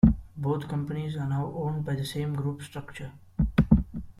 [0.35, 3.11] Both companies are now owned by the same group structure.